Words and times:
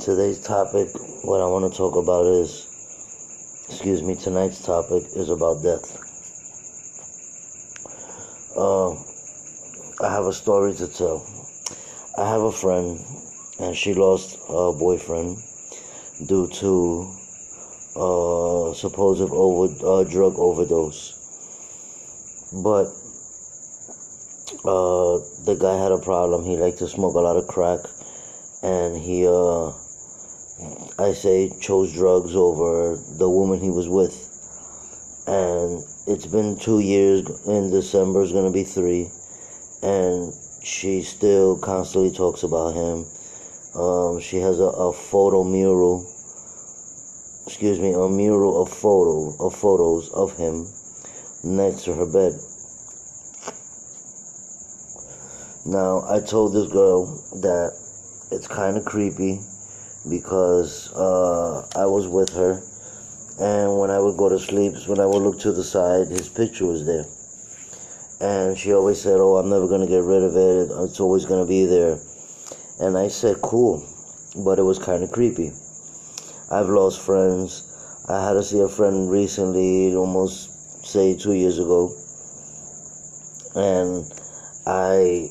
Today's 0.00 0.38
topic, 0.38 0.88
what 1.24 1.40
I 1.40 1.46
want 1.46 1.70
to 1.70 1.76
talk 1.76 1.96
about 1.96 2.24
is, 2.26 2.68
excuse 3.68 4.00
me, 4.00 4.14
tonight's 4.14 4.64
topic 4.64 5.02
is 5.16 5.28
about 5.28 5.60
death. 5.60 5.98
Uh, 8.56 8.92
I 10.00 10.12
have 10.12 10.26
a 10.26 10.32
story 10.32 10.72
to 10.74 10.86
tell. 10.86 11.26
I 12.16 12.28
have 12.28 12.42
a 12.42 12.52
friend, 12.52 13.00
and 13.58 13.76
she 13.76 13.92
lost 13.92 14.38
her 14.46 14.72
boyfriend 14.72 15.42
due 16.28 16.46
to 16.46 17.10
uh, 17.96 18.72
supposed 18.74 19.20
over 19.20 19.74
uh, 19.84 20.04
drug 20.04 20.38
overdose. 20.38 21.14
But 22.62 22.86
uh, 24.64 25.18
the 25.44 25.56
guy 25.58 25.76
had 25.82 25.90
a 25.90 25.98
problem. 25.98 26.44
He 26.44 26.56
liked 26.56 26.78
to 26.78 26.86
smoke 26.86 27.16
a 27.16 27.20
lot 27.20 27.36
of 27.36 27.48
crack, 27.48 27.80
and 28.62 28.96
he, 28.96 29.26
uh, 29.26 29.72
I 30.98 31.12
say, 31.12 31.52
chose 31.60 31.92
drugs 31.92 32.34
over 32.34 32.96
the 33.18 33.30
woman 33.30 33.60
he 33.60 33.70
was 33.70 33.88
with. 33.88 34.24
And 35.26 35.84
it's 36.06 36.26
been 36.26 36.56
two 36.58 36.80
years. 36.80 37.22
In 37.46 37.70
December 37.70 38.22
is 38.22 38.32
gonna 38.32 38.50
be 38.50 38.64
three, 38.64 39.10
and 39.82 40.32
she 40.64 41.02
still 41.02 41.58
constantly 41.58 42.10
talks 42.10 42.42
about 42.42 42.74
him. 42.74 43.06
Um, 43.74 44.18
she 44.20 44.38
has 44.38 44.58
a, 44.58 44.64
a 44.64 44.92
photo 44.92 45.44
mural 45.44 46.04
excuse 47.46 47.80
me, 47.80 47.92
a 47.94 48.08
mural 48.08 48.60
of 48.60 48.68
photo 48.68 49.34
of 49.40 49.54
photos 49.54 50.10
of 50.10 50.36
him 50.36 50.66
next 51.42 51.84
to 51.84 51.94
her 51.94 52.04
bed. 52.04 52.32
Now, 55.64 56.04
I 56.08 56.20
told 56.20 56.52
this 56.52 56.70
girl 56.70 57.06
that 57.40 57.72
it's 58.30 58.46
kind 58.46 58.76
of 58.76 58.84
creepy 58.84 59.40
because 60.06 60.92
uh, 60.92 61.66
I 61.74 61.86
was 61.86 62.06
with 62.06 62.30
her, 62.34 62.60
and 63.40 63.78
when 63.78 63.90
I 63.90 63.98
would 63.98 64.16
go 64.16 64.28
to 64.28 64.38
sleep, 64.38 64.74
when 64.86 65.00
I 65.00 65.06
would 65.06 65.22
look 65.22 65.38
to 65.40 65.52
the 65.52 65.64
side, 65.64 66.08
his 66.08 66.28
picture 66.28 66.66
was 66.66 66.84
there. 66.84 67.06
And 68.20 68.58
she 68.58 68.72
always 68.72 69.00
said, 69.00 69.18
Oh, 69.20 69.36
I'm 69.36 69.48
never 69.48 69.68
going 69.68 69.80
to 69.80 69.86
get 69.86 70.02
rid 70.02 70.22
of 70.22 70.36
it, 70.36 70.70
it's 70.84 71.00
always 71.00 71.24
going 71.24 71.44
to 71.44 71.48
be 71.48 71.66
there. 71.66 71.98
And 72.80 72.98
I 72.98 73.08
said, 73.08 73.40
Cool, 73.42 73.86
but 74.44 74.58
it 74.58 74.64
was 74.64 74.78
kind 74.78 75.02
of 75.02 75.12
creepy. 75.12 75.52
I've 76.50 76.68
lost 76.68 77.00
friends. 77.00 77.64
I 78.08 78.26
had 78.26 78.32
to 78.34 78.42
see 78.42 78.60
a 78.60 78.68
friend 78.68 79.10
recently, 79.10 79.94
almost 79.94 80.86
say 80.86 81.16
two 81.16 81.34
years 81.34 81.58
ago, 81.58 81.94
and 83.54 84.10
I 84.66 85.28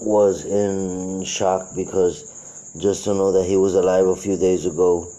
was 0.00 0.44
in 0.44 1.24
shock 1.24 1.74
because 1.76 2.37
just 2.76 3.04
to 3.04 3.14
know 3.14 3.32
that 3.32 3.44
he 3.44 3.56
was 3.56 3.74
alive 3.74 4.06
a 4.06 4.16
few 4.16 4.36
days 4.36 4.66
ago 4.66 5.10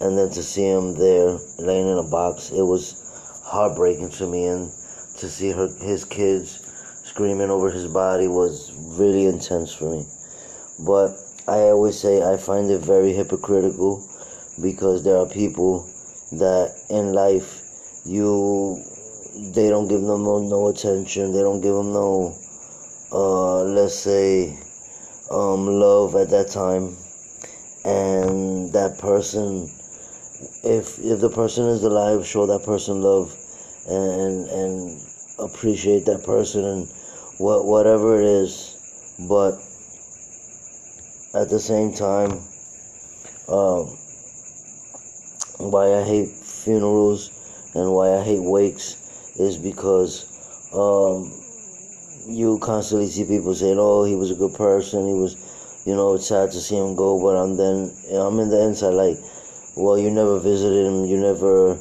and 0.00 0.16
then 0.16 0.30
to 0.30 0.42
see 0.42 0.64
him 0.64 0.94
there 0.94 1.38
laying 1.58 1.86
in 1.86 1.98
a 1.98 2.02
box, 2.02 2.50
it 2.50 2.62
was 2.62 3.42
heartbreaking 3.44 4.10
to 4.10 4.26
me. 4.26 4.46
And 4.46 4.70
to 5.18 5.28
see 5.28 5.52
her, 5.52 5.68
his 5.80 6.04
kids 6.04 6.66
screaming 7.04 7.50
over 7.50 7.70
his 7.70 7.86
body 7.86 8.26
was 8.26 8.72
really 8.98 9.26
intense 9.26 9.74
for 9.74 9.90
me. 9.90 10.06
But 10.78 11.10
I 11.46 11.68
always 11.68 11.98
say 11.98 12.22
I 12.22 12.38
find 12.38 12.70
it 12.70 12.80
very 12.80 13.12
hypocritical 13.12 14.06
because 14.62 15.04
there 15.04 15.16
are 15.16 15.28
people 15.28 15.82
that 16.32 16.72
in 16.88 17.12
life 17.12 17.62
you 18.06 18.82
they 19.54 19.68
don't 19.68 19.88
give 19.88 20.00
them 20.00 20.24
no, 20.24 20.38
no 20.38 20.68
attention 20.68 21.32
they 21.32 21.40
don't 21.40 21.60
give 21.60 21.74
them 21.74 21.92
no 21.92 22.34
uh, 23.12 23.62
let's 23.62 23.94
say 23.94 24.58
um, 25.30 25.66
love 25.66 26.14
at 26.16 26.30
that 26.30 26.48
time. 26.48 26.96
And 27.84 28.72
that 28.72 28.98
person 28.98 29.70
if 30.62 30.98
if 30.98 31.20
the 31.20 31.30
person 31.30 31.66
is 31.66 31.82
alive 31.82 32.26
show 32.26 32.46
that 32.46 32.64
person 32.64 33.00
love 33.02 33.34
and 33.88 34.46
and 34.48 35.00
appreciate 35.38 36.04
that 36.06 36.22
person 36.24 36.64
and 36.64 36.88
what 37.38 37.64
whatever 37.64 38.20
it 38.20 38.26
is. 38.26 38.76
But 39.28 39.54
at 41.34 41.48
the 41.48 41.60
same 41.60 41.92
time 41.92 42.42
um, 43.48 43.86
why 45.58 45.94
I 45.94 46.02
hate 46.02 46.28
funerals 46.28 47.30
and 47.74 47.92
why 47.92 48.16
I 48.16 48.22
hate 48.22 48.42
wakes 48.42 48.96
is 49.38 49.58
because 49.58 50.26
um, 50.72 51.39
you 52.26 52.58
constantly 52.58 53.08
see 53.08 53.24
people 53.24 53.54
saying, 53.54 53.78
"Oh, 53.78 54.04
he 54.04 54.16
was 54.16 54.30
a 54.30 54.34
good 54.34 54.54
person. 54.54 55.06
He 55.06 55.14
was, 55.14 55.36
you 55.86 55.94
know, 55.94 56.14
it's 56.14 56.26
sad 56.28 56.50
to 56.52 56.60
see 56.60 56.76
him 56.76 56.94
go." 56.94 57.20
But 57.20 57.36
I'm 57.36 57.56
then 57.56 57.90
I'm 58.12 58.38
in 58.38 58.50
the 58.50 58.62
inside 58.62 58.94
like, 58.94 59.18
well, 59.76 59.98
you 59.98 60.10
never 60.10 60.38
visited 60.38 60.86
him. 60.86 61.04
You 61.04 61.18
never 61.18 61.78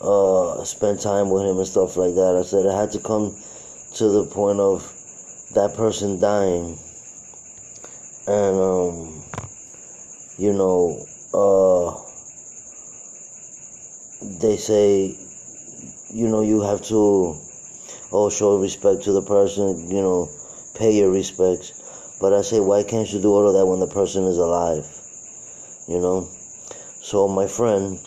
uh, 0.00 0.64
spent 0.64 1.00
time 1.00 1.30
with 1.30 1.44
him 1.44 1.58
and 1.58 1.66
stuff 1.66 1.96
like 1.96 2.14
that. 2.14 2.36
I 2.38 2.42
said 2.42 2.66
I 2.66 2.80
had 2.80 2.92
to 2.92 3.00
come 3.00 3.34
to 3.94 4.08
the 4.08 4.26
point 4.26 4.60
of 4.60 4.82
that 5.54 5.74
person 5.74 6.20
dying, 6.20 6.78
and 8.26 8.56
um, 8.56 9.24
you 10.38 10.52
know. 10.52 11.06
Uh, 11.34 12.04
they 14.40 14.56
say, 14.56 15.16
you 16.10 16.28
know, 16.28 16.42
you 16.42 16.62
have 16.62 16.82
to 16.82 17.38
oh 18.14 18.30
show 18.30 18.56
respect 18.56 19.02
to 19.02 19.12
the 19.12 19.22
person, 19.22 19.90
you 19.90 20.00
know, 20.00 20.30
pay 20.76 20.92
your 20.96 21.10
respects. 21.10 21.72
But 22.20 22.32
I 22.32 22.42
say, 22.42 22.60
why 22.60 22.84
can't 22.84 23.12
you 23.12 23.20
do 23.20 23.32
all 23.32 23.48
of 23.48 23.54
that 23.54 23.66
when 23.66 23.80
the 23.80 23.88
person 23.88 24.24
is 24.24 24.38
alive? 24.38 24.86
You 25.88 25.98
know. 25.98 26.28
So 27.02 27.26
my 27.26 27.48
friend, 27.48 27.98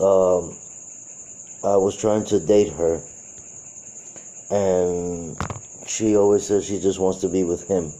um, 0.00 0.58
I 1.62 1.76
was 1.76 1.96
trying 1.96 2.24
to 2.26 2.40
date 2.40 2.72
her, 2.72 3.00
and 4.50 5.36
she 5.86 6.16
always 6.16 6.46
says 6.46 6.66
she 6.66 6.80
just 6.80 6.98
wants 6.98 7.20
to 7.20 7.28
be 7.28 7.44
with 7.44 7.68
him. 7.68 7.92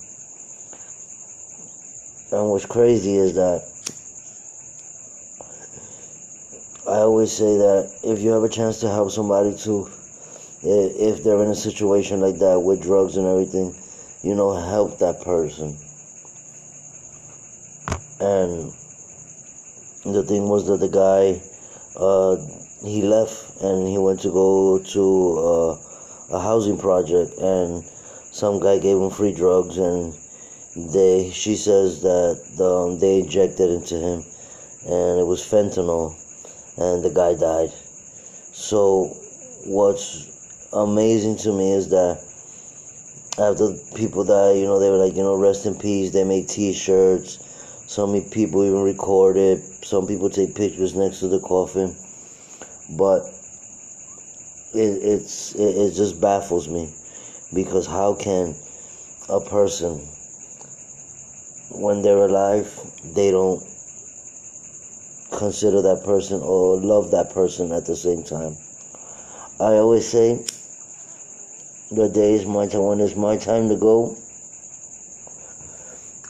And 2.33 2.51
what's 2.51 2.67
crazy 2.67 3.17
is 3.17 3.35
that 3.35 3.63
I 6.87 6.99
always 7.03 7.31
say 7.31 7.57
that 7.57 8.01
if 8.03 8.21
you 8.21 8.31
have 8.31 8.43
a 8.43 8.49
chance 8.49 8.81
to 8.81 8.89
help 8.89 9.13
somebody 9.13 9.57
to, 9.59 9.89
if 10.63 11.23
they're 11.23 11.43
in 11.43 11.51
a 11.51 11.55
situation 11.55 12.21
like 12.21 12.39
that 12.39 12.61
with 12.61 12.83
drugs 12.83 13.17
and 13.17 13.27
everything, 13.27 13.75
you 14.23 14.35
know, 14.35 14.55
help 14.55 14.99
that 14.99 15.23
person. 15.23 15.77
And 18.21 18.73
the 20.15 20.23
thing 20.23 20.49
was 20.49 20.67
that 20.67 20.81
the 20.81 20.89
guy, 20.89 21.41
uh, 21.97 22.37
he 22.87 23.03
left 23.03 23.61
and 23.63 23.89
he 23.89 23.99
went 23.99 24.21
to 24.21 24.31
go 24.31 24.79
to 24.79 25.39
uh, 25.39 26.37
a 26.37 26.41
housing 26.41 26.79
project, 26.79 27.33
and 27.39 27.85
some 27.85 28.61
guy 28.61 28.79
gave 28.79 28.97
him 28.97 29.11
free 29.11 29.35
drugs, 29.35 29.79
and 29.79 30.15
they, 30.93 31.31
she 31.31 31.57
says 31.57 32.03
that 32.03 32.39
um, 32.61 32.99
they 32.99 33.21
injected 33.21 33.71
into 33.71 33.97
him, 33.97 34.23
and 34.87 35.21
it 35.21 35.27
was 35.27 35.43
fentanyl 35.43 36.15
and 36.81 37.05
the 37.05 37.11
guy 37.11 37.35
died. 37.35 37.71
So, 38.53 39.13
what's 39.67 40.40
amazing 40.73 41.37
to 41.39 41.53
me 41.53 41.73
is 41.73 41.89
that 41.91 42.23
after 43.39 43.75
people 43.95 44.25
die, 44.25 44.53
you 44.53 44.65
know, 44.65 44.79
they 44.79 44.91
were 44.91 44.97
like, 44.97 45.15
you 45.15 45.23
know, 45.23 45.37
rest 45.37 45.67
in 45.67 45.75
peace. 45.75 46.11
They 46.11 46.25
make 46.25 46.49
T-shirts. 46.49 47.39
Some 47.87 48.13
people 48.31 48.65
even 48.65 48.83
record 48.83 49.37
it. 49.37 49.63
Some 49.85 50.07
people 50.07 50.31
take 50.31 50.55
pictures 50.55 50.95
next 50.95 51.21
to 51.21 51.29
the 51.29 51.41
coffin. 51.41 51.97
But 52.97 53.23
it 54.75 55.03
it's 55.03 55.55
it, 55.55 55.77
it 55.77 55.95
just 55.95 56.21
baffles 56.21 56.69
me 56.69 56.93
because 57.53 57.87
how 57.87 58.15
can 58.15 58.55
a 59.29 59.41
person 59.41 59.99
when 61.73 62.03
they're 62.03 62.27
alive 62.27 62.69
they 63.15 63.31
don't 63.31 63.61
consider 65.33 65.83
that 65.83 66.03
person 66.05 66.41
or 66.43 66.79
love 66.81 67.11
that 67.13 67.31
person 67.33 67.73
at 67.73 67.87
the 67.87 67.97
same 67.97 68.23
time. 68.23 68.57
I 69.59 69.77
always 69.79 70.07
say, 70.07 70.45
the 71.91 72.09
day 72.09 72.35
is 72.35 72.47
my 72.47 72.69
time 72.69 72.85
when 72.85 73.01
it's 73.01 73.17
my 73.17 73.37
time 73.37 73.69
to 73.69 73.77
go. 73.77 74.17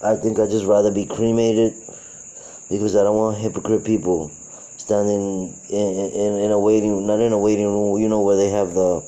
I 0.03 0.17
think 0.17 0.39
I'd 0.39 0.49
just 0.49 0.65
rather 0.65 0.91
be 0.91 1.05
cremated 1.05 1.75
because 2.71 2.97
I 2.97 3.03
don't 3.03 3.17
want 3.17 3.37
hypocrite 3.37 3.85
people 3.85 4.31
standing 4.79 5.55
in, 5.69 5.87
in, 6.15 6.39
in 6.41 6.51
a 6.51 6.59
waiting, 6.59 7.07
not 7.07 7.21
in 7.21 7.33
a 7.33 7.39
waiting 7.39 7.67
room, 7.67 8.01
you 8.01 8.09
know, 8.09 8.23
where 8.23 8.37
they 8.37 8.49
have 8.49 8.73
the, 8.73 9.01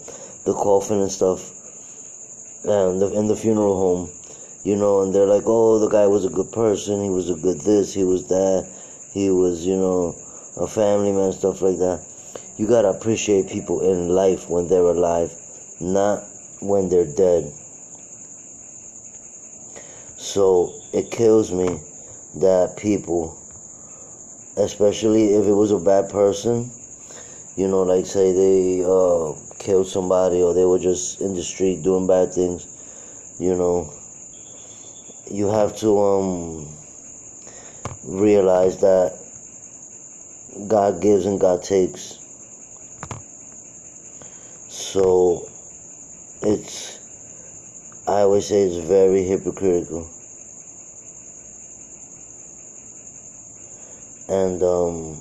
the 0.44 0.52
coffin 0.52 1.00
and 1.00 1.10
stuff, 1.10 1.50
and 2.64 3.00
the, 3.00 3.10
in 3.16 3.28
the 3.28 3.36
funeral 3.36 3.76
home, 3.78 4.10
you 4.62 4.76
know, 4.76 5.00
and 5.02 5.14
they're 5.14 5.26
like, 5.26 5.44
oh, 5.46 5.78
the 5.78 5.88
guy 5.88 6.06
was 6.06 6.26
a 6.26 6.28
good 6.28 6.52
person, 6.52 7.02
he 7.02 7.08
was 7.08 7.30
a 7.30 7.34
good 7.34 7.60
this, 7.62 7.94
he 7.94 8.04
was 8.04 8.28
that 8.28 8.68
he 9.12 9.30
was, 9.30 9.66
you 9.66 9.76
know, 9.76 10.14
a 10.58 10.66
family 10.66 11.12
man, 11.12 11.32
stuff 11.32 11.62
like 11.62 11.78
that. 11.78 12.04
You 12.58 12.66
gotta 12.66 12.88
appreciate 12.88 13.48
people 13.48 13.80
in 13.80 14.10
life 14.10 14.50
when 14.50 14.68
they're 14.68 14.82
alive, 14.82 15.34
not 15.80 16.24
when 16.62 16.88
they're 16.88 17.12
dead. 17.14 17.52
So 20.16 20.72
it 20.92 21.10
kills 21.10 21.52
me 21.52 21.80
that 22.36 22.76
people, 22.76 23.36
especially 24.56 25.34
if 25.34 25.46
it 25.46 25.52
was 25.52 25.72
a 25.72 25.78
bad 25.78 26.08
person, 26.08 26.70
you 27.56 27.68
know, 27.68 27.82
like 27.82 28.06
say 28.06 28.32
they 28.32 28.84
uh, 28.84 29.34
killed 29.58 29.88
somebody 29.88 30.40
or 30.40 30.54
they 30.54 30.64
were 30.64 30.78
just 30.78 31.20
in 31.20 31.34
the 31.34 31.42
street 31.42 31.82
doing 31.82 32.06
bad 32.06 32.32
things, 32.32 32.66
you 33.38 33.54
know, 33.54 33.92
you 35.30 35.48
have 35.48 35.76
to 35.76 35.98
um, 35.98 36.68
realize 38.04 38.80
that 38.80 39.18
God 40.68 41.02
gives 41.02 41.26
and 41.26 41.40
God 41.40 41.62
takes. 41.62 42.18
So 44.68 45.51
it's, 46.44 46.98
I 48.06 48.22
always 48.22 48.46
say 48.46 48.62
it's 48.62 48.76
very 48.76 49.22
hypocritical. 49.24 50.08
And 54.28 54.62
um, 54.62 55.20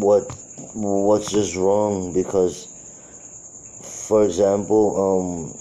what 0.00 0.22
what's 0.74 1.32
just 1.32 1.56
wrong 1.56 2.12
because, 2.12 2.66
for 4.08 4.24
example, 4.24 5.52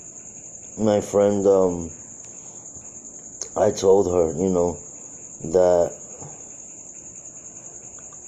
um, 0.78 0.86
my 0.86 1.02
friend, 1.02 1.46
um, 1.48 1.90
I 3.58 3.72
told 3.72 4.12
her, 4.14 4.32
you 4.40 4.50
know, 4.50 4.78
that 5.52 5.92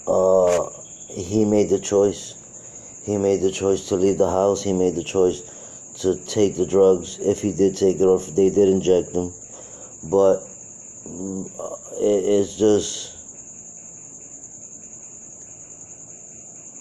uh, 0.07 0.69
he 1.13 1.45
made 1.45 1.69
the 1.69 1.79
choice. 1.79 2.40
He 3.03 3.17
made 3.17 3.41
the 3.41 3.51
choice 3.51 3.87
to 3.89 3.95
leave 3.95 4.17
the 4.17 4.29
house. 4.29 4.61
He 4.61 4.73
made 4.73 4.95
the 4.95 5.03
choice 5.03 5.41
to 5.99 6.15
take 6.25 6.55
the 6.55 6.65
drugs 6.65 7.17
if 7.19 7.41
he 7.41 7.51
did 7.51 7.75
take 7.75 7.99
it 7.99 8.03
or 8.03 8.17
if 8.17 8.35
they 8.35 8.49
did 8.49 8.69
inject 8.69 9.11
him. 9.11 9.33
But 10.09 10.39
mm, 11.07 11.49
it's 11.99 12.55
just 12.55 13.17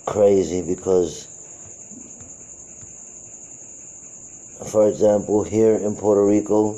crazy 0.06 0.62
because, 0.62 1.26
for 4.70 4.88
example, 4.88 5.42
here 5.42 5.74
in 5.74 5.96
Puerto 5.96 6.24
Rico, 6.24 6.74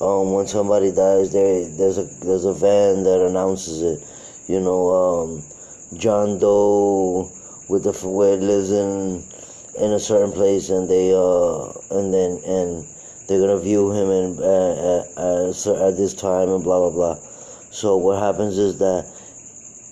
um, 0.00 0.32
when 0.32 0.46
somebody 0.46 0.92
dies, 0.92 1.32
there 1.32 1.66
there's 1.68 1.96
a 1.96 2.04
there's 2.24 2.44
a 2.44 2.52
van 2.52 3.04
that 3.04 3.24
announces 3.26 3.80
it. 3.82 4.06
You 4.48 4.60
know, 4.60 4.90
um, 4.90 5.42
John 5.98 6.38
Doe 6.38 7.30
with 7.68 7.84
the 7.84 7.92
where 8.06 8.34
it 8.34 8.40
lives 8.40 8.70
in 8.70 9.24
in 9.78 9.92
a 9.92 10.00
certain 10.00 10.32
place, 10.32 10.70
and 10.70 10.88
they 10.88 11.12
uh 11.14 11.72
and 11.90 12.12
then 12.12 12.40
and 12.46 12.86
they're 13.26 13.40
gonna 13.40 13.58
view 13.58 13.90
him 13.90 14.10
in 14.10 14.38
uh, 14.42 15.04
at, 15.16 15.66
at 15.66 15.96
this 15.96 16.14
time 16.14 16.48
and 16.48 16.62
blah 16.64 16.80
blah 16.80 16.90
blah. 16.90 17.14
So 17.70 17.96
what 17.96 18.22
happens 18.22 18.58
is 18.58 18.78
that 18.78 19.04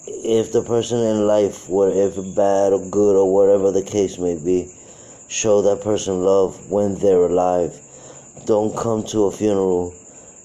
if 0.07 0.53
the 0.53 0.63
person 0.63 0.99
in 0.99 1.27
life, 1.27 1.67
if 1.69 2.35
bad 2.35 2.73
or 2.73 2.89
good 2.91 3.17
or 3.17 3.33
whatever 3.33 3.71
the 3.71 3.83
case 3.83 4.19
may 4.19 4.37
be, 4.37 4.73
show 5.29 5.63
that 5.63 5.83
person 5.83 6.25
love 6.25 6.71
when 6.71 6.95
they're 6.97 7.27
alive. 7.27 7.79
Don't 8.47 8.77
come 8.77 9.05
to 9.05 9.25
a 9.25 9.33
funeral 9.33 9.95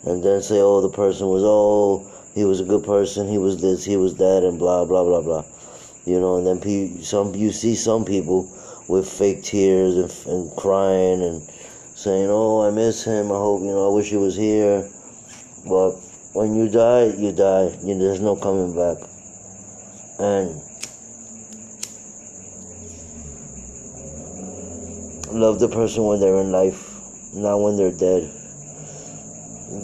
and 0.06 0.24
then 0.24 0.42
say, 0.42 0.60
oh, 0.60 0.82
the 0.82 0.90
person 0.90 1.28
was, 1.28 1.44
oh, 1.46 2.06
he 2.34 2.46
was 2.46 2.62
a 2.62 2.66
good 2.66 2.84
person, 2.84 3.28
he 3.28 3.38
was 3.38 3.62
this, 3.62 3.84
he 3.84 3.98
was 3.98 4.16
that, 4.16 4.44
and 4.44 4.58
blah, 4.58 4.86
blah, 4.86 5.04
blah, 5.04 5.22
blah. 5.22 5.44
You 6.10 6.20
know, 6.20 6.38
and 6.38 6.48
then 6.48 6.60
pe- 6.60 7.02
some 7.02 7.36
you 7.36 7.52
see 7.52 7.76
some 7.76 8.06
people 8.06 8.50
with 8.88 9.08
fake 9.08 9.44
tears 9.44 9.96
and, 9.96 10.34
and 10.34 10.58
crying 10.58 11.22
and 11.22 11.42
saying, 11.96 12.28
oh, 12.30 12.68
I 12.68 12.72
miss 12.72 13.04
him, 13.04 13.28
I 13.28 13.36
hope, 13.36 13.62
you 13.62 13.68
know, 13.68 13.92
I 13.92 13.96
wish 13.96 14.10
he 14.10 14.18
was 14.18 14.36
here. 14.36 14.90
But 15.68 15.92
when 16.34 16.56
you 16.56 16.70
die, 16.70 17.14
you 17.18 17.32
die. 17.32 17.78
You, 17.84 17.98
there's 18.00 18.22
no 18.22 18.36
coming 18.36 18.74
back. 18.74 18.98
And 20.18 20.62
love 25.32 25.60
the 25.60 25.70
person 25.70 26.06
when 26.06 26.20
they're 26.20 26.42
in 26.42 26.52
life, 26.52 26.90
not 27.34 27.58
when 27.58 27.78
they're 27.78 27.92
dead 27.92 28.34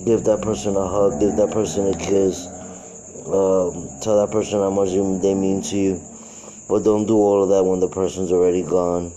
give 0.05 0.23
that 0.23 0.41
person 0.41 0.75
a 0.75 0.87
hug, 0.87 1.19
give 1.19 1.35
that 1.35 1.51
person 1.51 1.87
a 1.87 1.97
kiss, 1.97 2.47
um, 3.25 3.89
tell 4.01 4.21
that 4.21 4.29
person 4.31 4.59
how 4.59 4.69
much 4.69 4.89
they 5.21 5.33
mean 5.33 5.61
to 5.61 5.77
you. 5.77 6.14
But 6.67 6.83
don't 6.83 7.05
do 7.05 7.15
all 7.15 7.43
of 7.43 7.49
that 7.49 7.63
when 7.63 7.79
the 7.79 7.89
person's 7.89 8.31
already 8.31 8.63
gone. 8.63 9.13